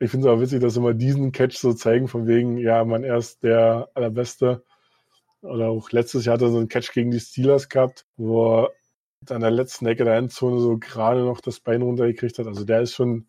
[0.00, 3.02] Ich finde es aber witzig, dass immer diesen Catch so zeigen, von wegen, ja, man
[3.02, 4.62] erst der allerbeste.
[5.42, 8.70] Oder auch letztes Jahr hat er so einen Catch gegen die Steelers gehabt, wo er
[9.28, 12.46] an der letzten Ecke der Endzone so gerade noch das Bein runtergekriegt hat.
[12.46, 13.26] Also der ist schon,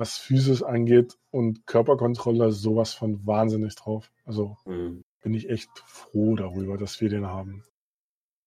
[0.00, 4.10] was Physis angeht und Körperkontrolle, sowas von wahnsinnig drauf.
[4.24, 5.04] Also mhm.
[5.22, 7.62] bin ich echt froh darüber, dass wir den haben.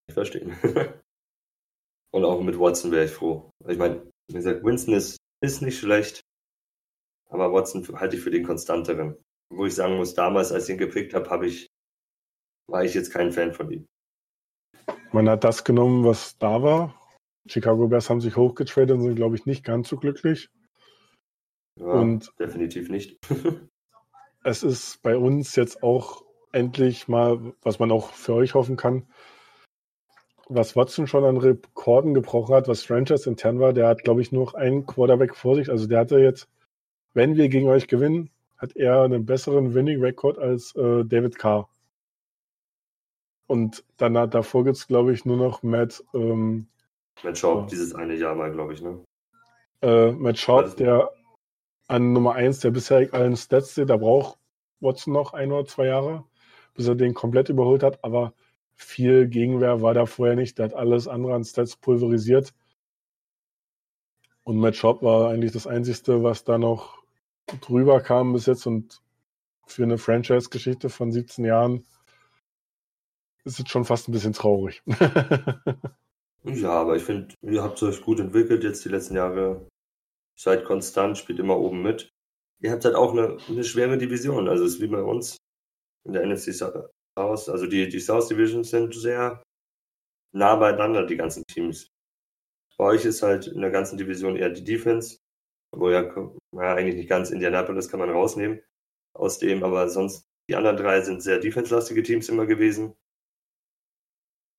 [0.08, 0.52] Ich verstehe.
[2.12, 3.50] Und auch mit Watson wäre ich froh.
[3.68, 6.22] Ich meine, wie gesagt, Winston ist, ist nicht schlecht,
[7.30, 9.18] aber Watson halte ich für den konstanteren.
[9.50, 11.68] Wo ich sagen muss, damals, als ich ihn gepickt habe, habe ich,
[12.68, 13.86] war ich jetzt kein Fan von ihm.
[15.12, 17.00] Man hat das genommen, was da war.
[17.48, 20.50] Chicago Bears haben sich hochgetradet und sind, glaube ich, nicht ganz so glücklich.
[21.80, 23.18] Ja, und definitiv nicht.
[24.44, 29.08] es ist bei uns jetzt auch endlich mal, was man auch für euch hoffen kann,
[30.50, 34.32] was Watson schon an Rekorden gebrochen hat, was Franchise intern war, der hat, glaube ich,
[34.32, 35.70] nur noch einen Quarterback vor sich.
[35.70, 36.48] Also der hatte jetzt,
[37.14, 41.70] wenn wir gegen euch gewinnen, hat er einen besseren Winning-Rekord als äh, David Carr.
[43.48, 46.04] Und dann hat, davor gibt es, glaube ich, nur noch Matt.
[46.14, 46.68] Ähm,
[47.24, 49.04] Matt Schaub, äh, dieses eine Jahr mal, glaube ich, ne?
[49.82, 51.12] Äh, Matt Schaub, der
[51.88, 54.38] an Nummer 1 der bisher allen Stats steht, da braucht
[54.80, 56.26] Watson noch ein oder zwei Jahre,
[56.74, 58.04] bis er den komplett überholt hat.
[58.04, 58.34] Aber
[58.76, 60.58] viel Gegenwehr war da vorher nicht.
[60.58, 62.54] Der hat alles andere an Stats pulverisiert.
[64.44, 67.02] Und Matt Schaub war eigentlich das Einzige, was da noch
[67.62, 68.66] drüber kam bis jetzt.
[68.66, 69.02] Und
[69.66, 71.86] für eine Franchise-Geschichte von 17 Jahren
[73.46, 74.82] ist es schon fast ein bisschen traurig.
[76.44, 79.66] ja, aber ich finde, ihr habt euch gut entwickelt jetzt die letzten Jahre.
[80.38, 82.10] Seid konstant, spielt immer oben mit.
[82.62, 84.48] Ihr habt halt auch eine, eine schwere Division.
[84.48, 85.38] Also es ist wie bei uns
[86.06, 86.90] in der NFC South.
[87.16, 89.44] Also die, die South Divisions sind sehr
[90.34, 91.88] nah beieinander, die ganzen Teams.
[92.78, 95.18] Bei euch ist halt in der ganzen Division eher die Defense,
[95.72, 96.02] wo ja,
[96.54, 98.62] ja eigentlich nicht ganz Indianapolis kann man rausnehmen
[99.16, 102.96] aus dem, aber sonst die anderen drei sind sehr defense-lastige Teams immer gewesen.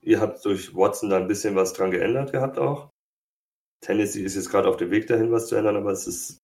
[0.00, 2.93] Ihr habt durch Watson da ein bisschen was dran geändert gehabt auch.
[3.84, 6.38] Tennessee ist jetzt gerade auf dem Weg dahin, was zu ändern, aber es ist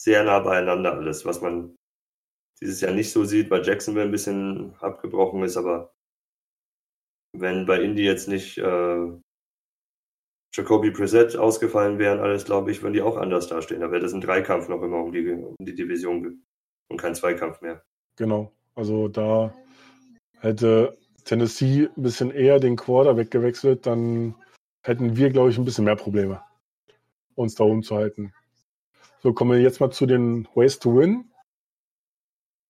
[0.00, 1.76] sehr nah beieinander alles, was man
[2.60, 5.92] dieses Jahr nicht so sieht, weil Jacksonville ein bisschen abgebrochen ist, aber
[7.36, 9.12] wenn bei Indy jetzt nicht äh,
[10.54, 13.80] Jacoby Brissett ausgefallen wären, alles glaube ich, würden die auch anders dastehen.
[13.80, 16.44] Da wäre das ein Dreikampf noch immer um die, um die Division
[16.88, 17.82] und kein Zweikampf mehr.
[18.16, 18.52] Genau.
[18.76, 19.52] Also da
[20.38, 24.34] hätte Tennessee ein bisschen eher den Quarter weggewechselt, dann
[24.84, 26.42] hätten wir, glaube ich, ein bisschen mehr Probleme,
[27.34, 28.32] uns da oben zu halten.
[29.22, 31.30] So, kommen wir jetzt mal zu den Ways to Win.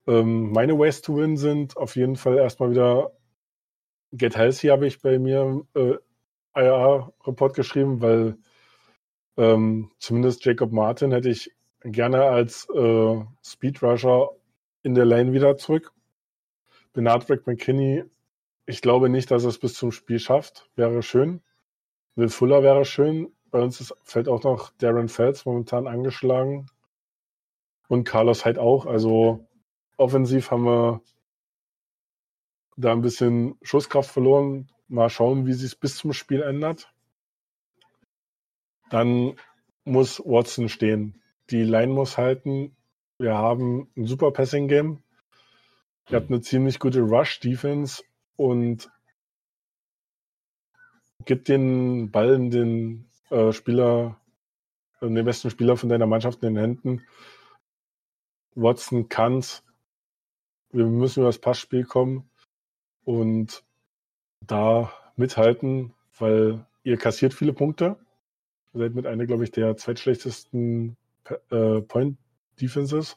[0.07, 3.13] Ähm, meine Ways to Win sind auf jeden Fall erstmal wieder
[4.17, 5.95] Get Healthy habe ich bei mir äh,
[6.55, 8.39] IR-Report geschrieben, weil
[9.37, 11.51] ähm, zumindest Jacob Martin hätte ich
[11.83, 14.31] gerne als äh, Speedrusher
[14.83, 15.93] in der Lane wieder zurück.
[16.93, 18.05] Bernard McKinney,
[18.67, 20.71] ich glaube nicht, dass er es bis zum Spiel schafft.
[20.77, 21.43] Wäre schön.
[22.15, 23.33] Will Fuller wäre schön.
[23.55, 26.67] Bei uns ist, fällt auch noch Darren Fels momentan angeschlagen.
[27.87, 28.85] Und Carlos halt auch.
[28.85, 29.47] Also
[29.97, 31.03] offensiv haben wir
[32.77, 34.73] da ein bisschen Schusskraft verloren.
[34.89, 36.93] Mal schauen, wie sich es bis zum Spiel ändert.
[38.91, 39.37] Dann
[39.85, 41.23] muss Watson stehen.
[41.51, 42.77] Die Line muss halten.
[43.19, 45.01] Wir haben ein super Passing-Game.
[46.09, 48.03] Ihr habt eine ziemlich gute Rush-Defense
[48.35, 48.91] und
[51.25, 54.21] gibt den Ball in den äh, Spieler,
[55.01, 57.03] in den besten Spieler von deiner Mannschaft in den Händen.
[58.55, 59.63] Watson kann's.
[60.71, 62.31] Wir müssen über das Passspiel kommen
[63.05, 63.65] und
[64.41, 67.97] da mithalten, weil ihr kassiert viele Punkte.
[68.73, 70.97] Ihr seid mit einer, glaube ich, der zweitschlechtesten
[71.51, 72.19] äh, Point
[72.61, 73.17] Defenses.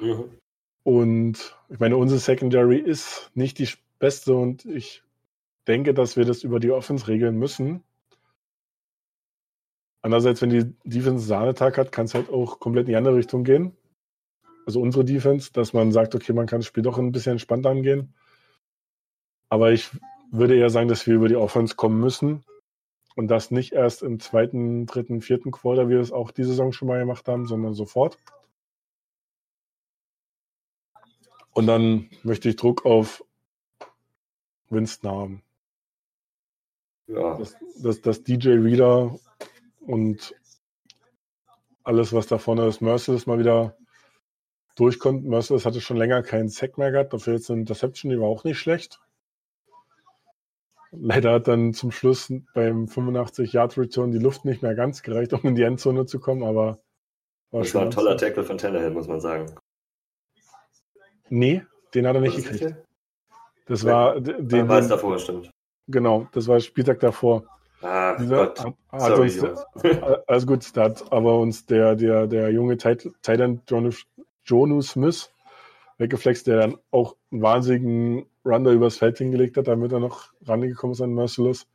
[0.00, 0.30] Mhm.
[0.82, 5.02] Und ich meine, unsere Secondary ist nicht die beste und ich
[5.66, 7.82] denke, dass wir das über die Offense regeln müssen.
[10.04, 13.42] Andererseits, wenn die Defense Sahnetag hat, kann es halt auch komplett in die andere Richtung
[13.42, 13.74] gehen.
[14.66, 17.70] Also unsere Defense, dass man sagt, okay, man kann das Spiel doch ein bisschen entspannter
[17.70, 18.12] angehen.
[19.48, 19.88] Aber ich
[20.30, 22.44] würde eher sagen, dass wir über die Offense kommen müssen.
[23.16, 26.74] Und das nicht erst im zweiten, dritten, vierten Quarter, wie wir es auch diese Saison
[26.74, 28.18] schon mal gemacht haben, sondern sofort.
[31.52, 33.24] Und dann möchte ich Druck auf
[34.68, 35.42] Winston haben.
[37.06, 37.38] Ja.
[37.38, 39.18] Dass, dass, dass DJ Reader
[39.86, 40.34] und
[41.82, 43.76] alles, was da vorne ist, Merciless mal wieder
[44.76, 45.24] durchkommt.
[45.24, 48.44] Merciless hatte schon länger keinen Sack mehr gehabt, dafür jetzt eine Interception, die war auch
[48.44, 49.00] nicht schlecht.
[50.90, 55.54] Leider hat dann zum Schluss beim 85-Yard-Return die Luft nicht mehr ganz gereicht, um in
[55.56, 56.78] die Endzone zu kommen, aber
[57.50, 59.46] war Das war ein toller Tackle von Tannehill, muss man sagen.
[61.28, 61.62] Nee,
[61.94, 62.76] den hat er nicht gekriegt.
[63.66, 64.68] Das war den.
[64.68, 65.50] War es davor, stimmt.
[65.86, 67.44] Genau, das war Spieltag davor.
[67.84, 68.74] Ah, Dieser Gott.
[68.96, 69.64] Sorry, uns,
[70.26, 73.60] alles gut, da hat aber uns der, der, der junge Titan
[74.46, 75.30] Jonu Smith
[75.98, 80.32] weggeflext, der dann auch einen wahnsinnigen Run da übers Feld hingelegt hat, damit er noch
[80.46, 81.66] rangekommen ist an Merciless.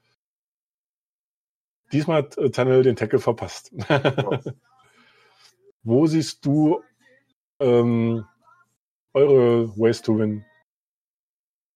[1.92, 3.72] Diesmal hat äh, Tunnel den Tackle verpasst.
[5.84, 6.84] Wo siehst du
[7.60, 8.26] ähm,
[9.14, 10.44] eure Ways to Win?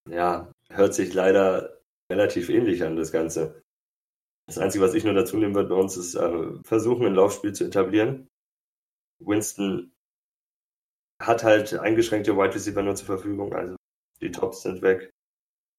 [0.10, 1.78] Ja, hört sich leider
[2.12, 3.63] relativ ähnlich an, das Ganze.
[4.48, 7.54] Das Einzige, was ich nur dazu nehmen würde bei uns, ist äh, versuchen, ein Laufspiel
[7.54, 8.28] zu etablieren.
[9.20, 9.94] Winston
[11.22, 13.76] hat halt eingeschränkte Wide Receiver nur zur Verfügung, also
[14.22, 15.12] die Tops sind weg.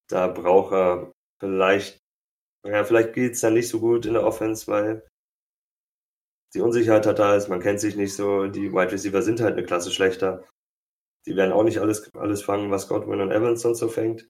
[0.09, 1.99] Da braucht er vielleicht,
[2.65, 5.07] ja, vielleicht geht's dann nicht so gut in der Offense, weil
[6.53, 9.53] die Unsicherheit hat da ist, man kennt sich nicht so, die Wide Receiver sind halt
[9.57, 10.47] eine Klasse schlechter.
[11.27, 14.27] Die werden auch nicht alles, alles fangen, was Godwin und Evans sonst so fängt.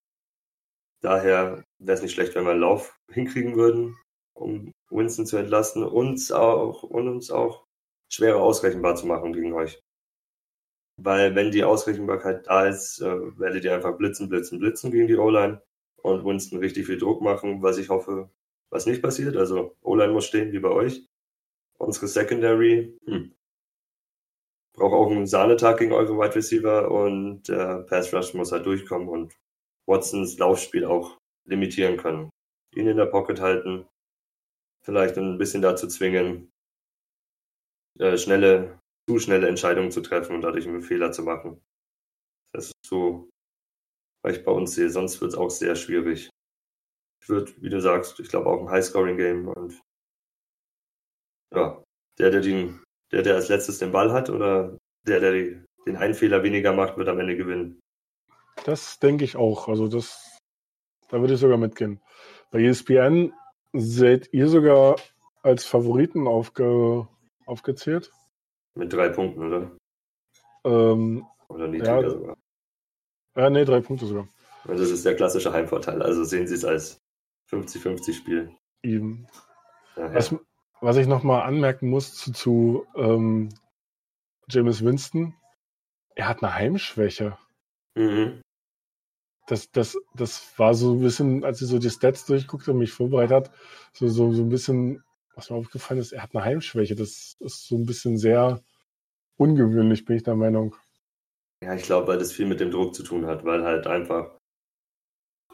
[1.02, 3.95] Daher wäre es nicht schlecht, wenn wir einen Lauf hinkriegen würden,
[4.36, 7.65] um Winston zu entlasten und auch, und uns auch
[8.10, 9.82] schwerer ausrechenbar zu machen gegen euch.
[10.98, 15.17] Weil wenn die Ausrechenbarkeit da ist, äh, werdet ihr einfach blitzen, blitzen, blitzen gegen die
[15.17, 15.62] O-Line
[15.98, 18.30] und Winston richtig viel Druck machen, was ich hoffe,
[18.69, 19.36] was nicht passiert.
[19.36, 21.06] Also O-Line muss stehen wie bei euch.
[21.78, 23.36] Unsere Secondary hm,
[24.74, 29.10] braucht auch einen Sahnetag gegen eure Wide Receiver und äh, Pass Rush muss halt durchkommen
[29.10, 29.34] und
[29.86, 32.30] Watsons Laufspiel auch limitieren können.
[32.74, 33.86] Ihn in der Pocket halten,
[34.86, 36.52] vielleicht ein bisschen dazu zwingen,
[38.00, 41.62] äh, schnelle zu schnelle Entscheidungen zu treffen und dadurch einen Fehler zu machen.
[42.54, 43.30] Das ist so,
[44.24, 44.89] was ich bei uns sehe.
[44.89, 46.30] Sonst wird es auch sehr schwierig.
[47.21, 49.80] Ich würde, wie du sagst, ich glaube auch ein High-Scoring-Game und
[51.54, 51.84] ja,
[52.17, 55.32] der, der den, der, der als letztes den Ball hat oder der, der
[55.86, 57.80] den einen Fehler weniger macht, wird am Ende gewinnen.
[58.65, 59.67] Das denke ich auch.
[59.67, 60.39] Also das,
[61.10, 62.02] da würde ich sogar mitgehen.
[62.52, 63.34] Bei ESPN
[63.80, 64.96] seht ihr sogar
[65.44, 67.08] als Favoriten aufge,
[67.46, 68.12] aufgezählt?
[68.76, 69.72] Mit drei Punkten, oder?
[70.66, 72.10] Ähm, Oder niedriger Ja.
[72.10, 72.38] sogar.
[73.36, 74.28] Ja, nee, drei Punkte sogar.
[74.66, 76.02] Und das ist der klassische Heimvorteil.
[76.02, 76.98] Also sehen Sie es als
[77.52, 78.56] 50-50-Spiel.
[78.84, 79.28] Eben.
[79.96, 80.16] Daher.
[80.16, 80.36] Was,
[80.82, 83.50] was ich nochmal anmerken muss zu, zu ähm,
[84.50, 85.36] James Winston,
[86.16, 87.38] er hat eine Heimschwäche.
[87.96, 88.42] Mhm.
[89.45, 92.91] Das, das, das war so ein bisschen, als ich so die Stats durchguckte und mich
[92.91, 93.51] vorbereitet hat,
[93.93, 95.03] so, so, so ein bisschen,
[95.36, 96.95] was mir aufgefallen ist, er hat eine Heimschwäche.
[96.95, 98.63] Das ist so ein bisschen sehr
[99.38, 100.75] ungewöhnlich, bin ich der Meinung.
[101.63, 104.38] Ja, ich glaube, weil das viel mit dem Druck zu tun hat, weil halt einfach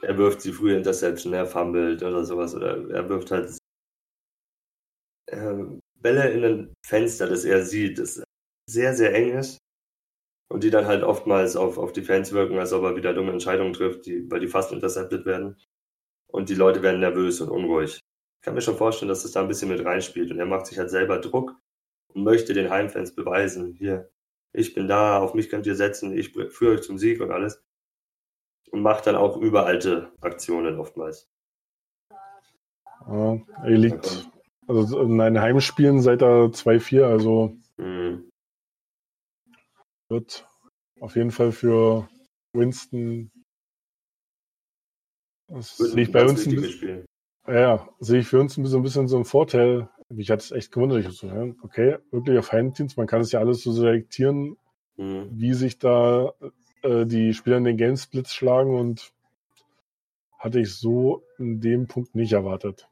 [0.02, 3.58] er wirft sie frühe Interception, er fummelt oder sowas oder er wirft halt
[5.28, 5.64] äh,
[6.00, 8.24] Bälle in ein Fenster, das er sieht, das
[8.68, 9.60] sehr, sehr eng ist
[10.52, 13.32] und die dann halt oftmals auf, auf die Fans wirken, als ob er wieder dumme
[13.32, 15.58] Entscheidungen trifft, die, weil die fast intercepted werden
[16.28, 17.96] und die Leute werden nervös und unruhig.
[17.96, 20.66] Ich kann mir schon vorstellen, dass das da ein bisschen mit reinspielt und er macht
[20.66, 21.56] sich halt selber Druck
[22.14, 24.10] und möchte den Heimfans beweisen, hier,
[24.54, 27.64] ich bin da, auf mich könnt ihr setzen, ich führe euch zum Sieg und alles.
[28.72, 31.30] Und macht dann auch überalte Aktionen oftmals.
[33.08, 34.30] Ja, er liegt
[34.68, 38.31] also in den Heimspielen seit er 2-4, also Mhm.
[40.12, 40.48] Wird
[41.00, 42.08] auf jeden Fall für
[42.54, 43.32] Winston.
[45.48, 47.06] Das sehe ich bei uns ein bisschen,
[47.48, 49.90] ja, sehe ich für uns ein bisschen, ein bisschen so einen Vorteil.
[50.10, 51.06] Mich hat es echt gewundert.
[51.06, 54.58] Ich so, ja, okay, wirklich auf Heimteams, man kann es ja alles so selektieren,
[54.98, 55.30] Mhm.
[55.32, 56.34] wie sich da
[56.84, 59.14] äh, die Spieler in den Gamesplits schlagen und
[60.38, 62.88] hatte ich so in dem Punkt nicht erwartet.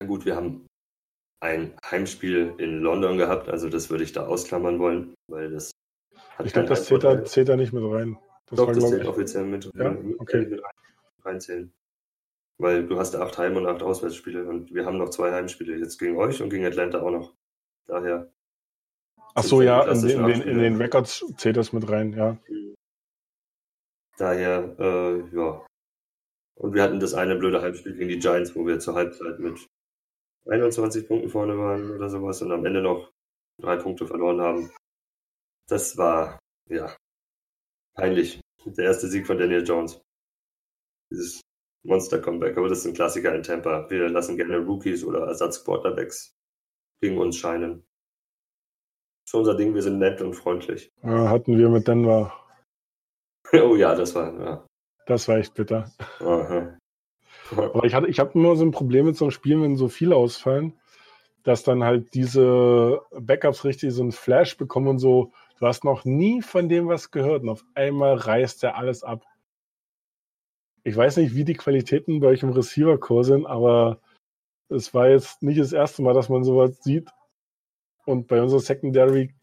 [0.00, 0.66] Na gut, wir haben
[1.40, 5.70] ein Heimspiel in London gehabt, also das würde ich da ausklammern wollen, weil das
[6.36, 8.18] hat Ich glaube, das zählt da, zählt da nicht mit rein.
[8.46, 9.96] Das Doch, war, das zählt ich, offiziell mit, Ja?
[10.18, 10.46] Okay.
[10.46, 10.72] mit rein,
[11.24, 11.72] reinzählen.
[12.58, 15.98] Weil du hast acht Heim- und acht Auswärtsspiele und wir haben noch zwei Heimspiele, jetzt
[15.98, 17.34] gegen euch und gegen Atlanta auch noch.
[17.86, 18.30] Daher.
[19.34, 22.36] Ach so, ja in, den- in, den, in den Records zählt das mit rein, ja.
[24.16, 25.66] Daher, äh, ja.
[26.56, 29.58] Und wir hatten das eine blöde Heimspiel gegen die Giants, wo wir zur Halbzeit mit
[30.46, 33.10] 21 Punkten vorne waren oder sowas und am Ende noch
[33.60, 34.70] drei Punkte verloren haben.
[35.68, 36.94] Das war, ja,
[37.94, 38.40] peinlich.
[38.66, 40.00] Der erste Sieg von Daniel Jones.
[41.10, 41.40] Dieses
[41.84, 43.88] Monster-Comeback, aber das ist ein Klassiker in Tampa.
[43.90, 46.34] Wir lassen gerne Rookies oder Ersatzquarterbacks
[47.00, 47.84] gegen uns scheinen.
[49.24, 50.90] Das ist unser Ding, wir sind nett und freundlich.
[51.02, 52.32] Ja, hatten wir mit Denver.
[53.52, 54.66] oh ja, das war, ja.
[55.06, 55.90] Das war echt bitter.
[56.20, 56.78] Aha.
[57.50, 59.88] Aber ich hatte, ich habe immer so ein Problem mit so einem Spiel, wenn so
[59.88, 60.78] viele ausfallen,
[61.42, 66.04] dass dann halt diese Backups richtig so einen Flash bekommen und so, du hast noch
[66.04, 69.24] nie von dem was gehört und auf einmal reißt er alles ab.
[70.82, 74.00] Ich weiß nicht, wie die Qualitäten bei euch im Receiver-Core sind, aber
[74.68, 77.08] es war jetzt nicht das erste Mal, dass man sowas sieht.
[78.04, 79.34] Und bei unserer Secondary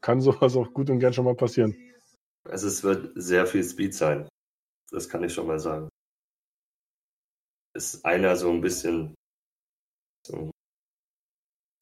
[0.00, 1.76] kann sowas auch gut und gern schon mal passieren.
[2.44, 4.28] Also es wird sehr viel Speed sein.
[4.90, 5.88] Das kann ich schon mal sagen.
[7.74, 9.14] Ist einer so ein bisschen,
[10.26, 10.50] so,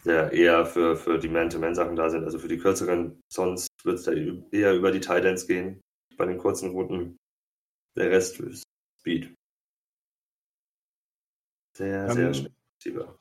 [0.07, 3.21] der eher für, für die Man-to-Man-Sachen da sind, also für die kürzeren.
[3.31, 5.81] Sonst wird es da eher über die Titans gehen.
[6.17, 7.17] Bei den kurzen Routen.
[7.97, 8.63] Der Rest ist
[9.01, 9.35] Speed.
[11.77, 13.15] Sehr, sehr Dann, schnell.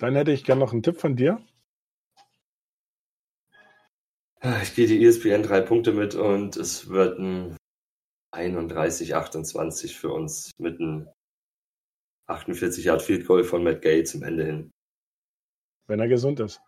[0.00, 1.44] dann hätte ich gern noch einen Tipp von dir.
[4.62, 7.56] Ich gehe die ESPN drei Punkte mit und es wird ein
[8.34, 11.08] 31, 28 für uns mit einem
[12.28, 14.70] 48 Yard Field Goal von Matt Gay zum Ende hin.
[15.92, 16.58] Wenn er gesund ist.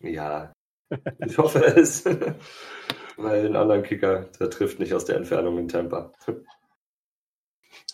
[0.00, 0.52] Ja,
[1.24, 2.04] ich hoffe es.
[3.16, 6.10] Weil den anderen Kicker, der trifft nicht aus der Entfernung in Tampa.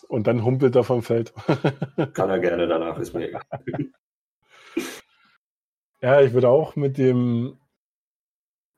[0.07, 1.35] Und dann humpelt er vom Feld.
[2.15, 3.43] Kann er gerne danach, ist mir egal.
[6.01, 7.59] Ja, ich würde auch mit dem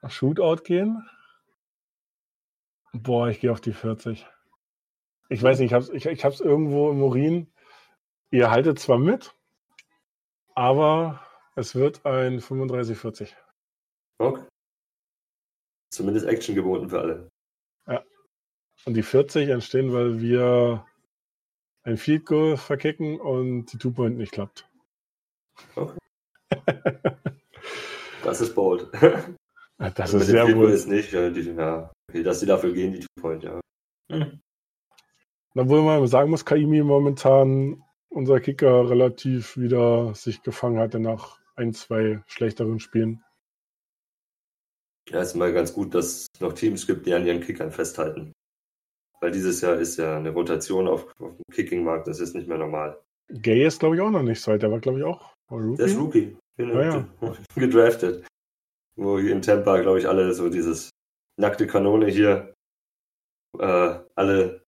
[0.05, 1.07] Shootout gehen.
[2.91, 4.27] Boah, ich gehe auf die 40.
[5.29, 7.49] Ich weiß nicht, ich hab's, ich, ich hab's irgendwo im Urin.
[8.29, 9.33] Ihr haltet zwar mit,
[10.53, 11.21] aber
[11.55, 13.33] es wird ein 35-40.
[14.19, 14.43] Okay.
[15.93, 17.29] Zumindest Action geboten für alle.
[18.85, 20.85] Und die 40 entstehen, weil wir
[21.83, 24.67] ein Field Goal verkicken und die Two-Point nicht klappt.
[28.23, 28.87] Das ist bold.
[28.93, 30.69] Das Also ist mit dem sehr wohl.
[30.69, 33.59] ist nicht, ja, die, ja, okay, dass sie dafür gehen, die Two-Point, ja.
[35.55, 41.73] Obwohl man sagen muss, Kaimi momentan unser Kicker relativ wieder sich gefangen hatte nach ein,
[41.73, 43.23] zwei schlechteren Spielen.
[45.09, 48.33] Ja, ist mal ganz gut, dass es noch Teams gibt, die an ihren Kickern festhalten.
[49.19, 52.57] Weil dieses Jahr ist ja eine Rotation auf, auf dem Kicking-Markt, das ist nicht mehr
[52.57, 52.99] normal.
[53.29, 54.61] Gay ist, glaube ich, auch noch nicht so alt.
[54.61, 55.77] Der war, glaube ich, auch Rookie.
[55.77, 56.37] Der ist Rookie.
[56.57, 56.81] Genau.
[56.81, 57.07] Ja,
[57.55, 58.25] Gedraftet.
[58.95, 60.89] Wo in Tampa, glaube ich, alle so dieses
[61.39, 62.53] nackte Kanone hier.
[63.57, 64.63] Äh, alle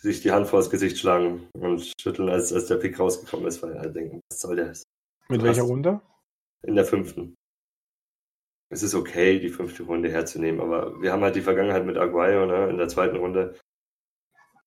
[0.00, 3.62] sich die Hand vor das Gesicht schlagen und schütteln, als, als der Pick rausgekommen ist,
[3.62, 4.72] weil alle denken, was soll der?
[5.28, 6.00] Mit welcher Runde?
[6.62, 7.34] In der fünften.
[8.70, 12.46] Es ist okay, die fünfte Runde herzunehmen, aber wir haben halt die Vergangenheit mit Aguayo
[12.46, 13.58] ne, in der zweiten Runde.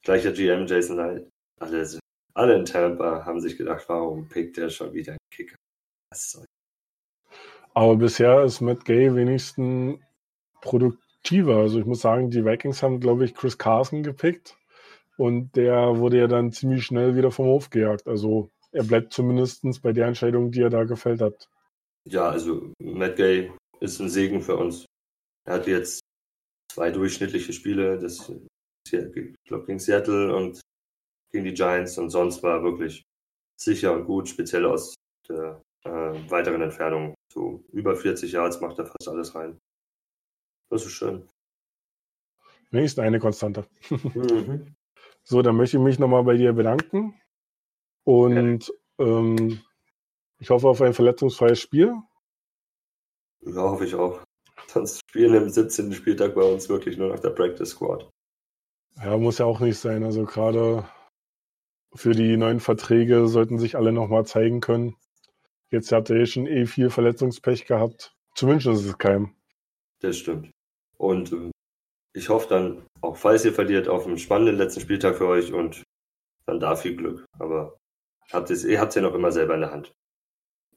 [0.04, 1.30] Gleicher GM Jason Light.
[1.60, 2.00] Alle,
[2.34, 5.56] alle in Tampa haben sich gedacht, warum pickt der schon wieder einen Kicker?
[6.12, 6.46] Was soll
[7.74, 10.00] aber bisher ist Matt Gay wenigstens
[10.62, 11.58] produktiver.
[11.58, 14.58] Also ich muss sagen, die Vikings haben, glaube ich, Chris Carson gepickt
[15.18, 18.08] und der wurde ja dann ziemlich schnell wieder vom Hof gejagt.
[18.08, 21.50] Also er bleibt zumindest bei der Entscheidung, die er da gefällt hat.
[22.06, 24.86] Ja, also Matt Gay ist ein Segen für uns.
[25.46, 26.02] Er hat jetzt
[26.72, 28.32] zwei durchschnittliche Spiele, das
[28.92, 30.60] ich glaube gegen Seattle und
[31.32, 33.04] gegen die Giants und sonst war er wirklich
[33.60, 34.96] sicher und gut, speziell aus
[35.30, 35.90] der äh,
[36.30, 37.14] weiteren Entfernung.
[37.32, 39.58] So über 40 Yards macht er fast alles rein.
[40.70, 41.28] Das ist schön.
[42.72, 43.68] Wenigstens eine Konstante.
[43.90, 44.76] mhm.
[45.24, 47.14] So, dann möchte ich mich nochmal bei dir bedanken.
[48.04, 49.62] Und ähm,
[50.40, 51.94] ich hoffe auf ein verletzungsfreies Spiel.
[53.42, 54.22] Ja, hoffe ich auch.
[54.68, 55.94] Sonst spielen im 17.
[55.94, 58.10] Spieltag bei uns wirklich nur nach der Practice Squad.
[58.98, 60.04] Ja, muss ja auch nicht sein.
[60.04, 60.88] Also gerade
[61.94, 64.96] für die neuen Verträge sollten sich alle nochmal zeigen können.
[65.72, 68.16] Jetzt habt ihr eh schon eh viel Verletzungspech gehabt.
[68.36, 69.36] Zumindest ist es keinem.
[70.00, 70.52] Das stimmt.
[70.98, 71.52] Und äh,
[72.14, 75.84] ich hoffe dann, auch falls ihr verliert, auf einen spannenden letzten Spieltag für euch und
[76.46, 77.26] dann da viel Glück.
[77.40, 77.78] Aber
[78.34, 79.92] habt ihr habt es ja noch immer selber in der Hand.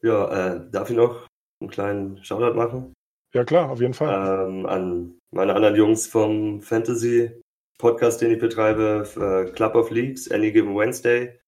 [0.03, 1.27] Ja, äh, darf ich noch
[1.61, 2.95] einen kleinen Shoutout machen?
[3.33, 4.49] Ja klar, auf jeden Fall.
[4.49, 7.43] Ähm, an meine anderen Jungs vom Fantasy
[7.79, 11.41] Podcast, den ich betreibe, äh, Club of Leagues, Any Given Wednesday,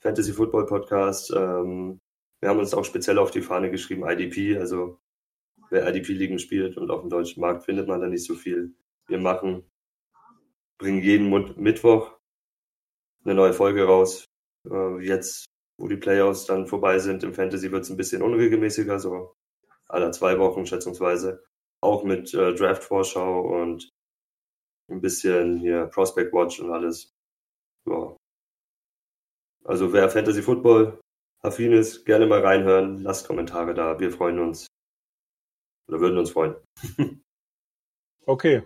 [0.00, 1.32] Fantasy Football Podcast.
[1.34, 1.98] Ähm,
[2.40, 4.98] wir haben uns auch speziell auf die Fahne geschrieben, IDP, also
[5.70, 8.74] wer IDP-Ligen spielt und auf dem deutschen Markt findet man da nicht so viel.
[9.06, 9.64] Wir machen,
[10.78, 12.18] bringen jeden Mittwoch
[13.24, 14.24] eine neue Folge raus.
[14.68, 15.46] Äh, jetzt,
[15.80, 19.34] wo die Playoffs dann vorbei sind im Fantasy, wird es ein bisschen unregelmäßiger, so
[19.88, 21.42] aller zwei Wochen schätzungsweise.
[21.82, 23.88] Auch mit äh, Draft-Vorschau und
[24.90, 27.10] ein bisschen hier Prospect Watch und alles.
[27.88, 28.14] Ja.
[29.64, 31.00] Also wer Fantasy Football
[31.42, 33.02] affin ist, gerne mal reinhören.
[33.02, 33.98] Lasst Kommentare da.
[33.98, 34.66] Wir freuen uns.
[35.88, 36.56] Oder würden uns freuen.
[38.26, 38.62] okay,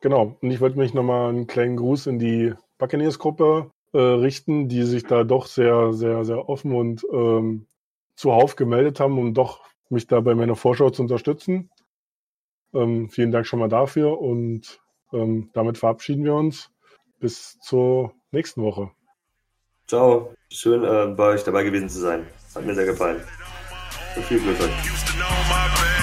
[0.00, 0.38] genau.
[0.40, 5.04] Und ich wollte mich nochmal einen kleinen Gruß in die Buccaneers-Gruppe äh, richten, die sich
[5.04, 7.66] da doch sehr, sehr, sehr offen und ähm,
[8.14, 11.70] zuhauf gemeldet haben, um doch mich da bei meiner Vorschau zu unterstützen.
[12.74, 14.80] Ähm, vielen Dank schon mal dafür und
[15.12, 16.70] ähm, damit verabschieden wir uns.
[17.18, 18.90] Bis zur nächsten Woche.
[19.86, 20.34] Ciao.
[20.50, 22.26] Schön, äh, bei euch dabei gewesen zu sein.
[22.54, 23.22] Hat mir sehr gefallen.
[24.14, 25.95] Und viel Glück euch.